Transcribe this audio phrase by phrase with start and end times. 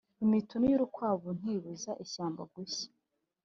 [0.25, 2.87] Imitunu y’urukwavu ntibuza ishyamba gushya.